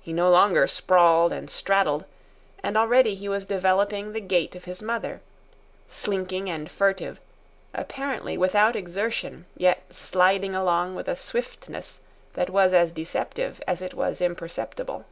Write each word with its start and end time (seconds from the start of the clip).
He 0.00 0.14
no 0.14 0.30
longer 0.30 0.66
sprawled 0.66 1.30
and 1.30 1.50
straddled, 1.50 2.06
and 2.62 2.74
already 2.74 3.14
he 3.14 3.28
was 3.28 3.44
developing 3.44 4.14
the 4.14 4.20
gait 4.22 4.56
of 4.56 4.64
his 4.64 4.80
mother, 4.80 5.20
slinking 5.88 6.48
and 6.48 6.70
furtive, 6.70 7.20
apparently 7.74 8.38
without 8.38 8.76
exertion, 8.76 9.44
yet 9.54 9.82
sliding 9.92 10.54
along 10.54 10.94
with 10.94 11.06
a 11.06 11.14
swiftness 11.16 12.00
that 12.32 12.48
was 12.48 12.72
as 12.72 12.92
deceptive 12.92 13.62
as 13.66 13.82
it 13.82 13.92
was 13.92 14.22
imperceptible. 14.22 15.04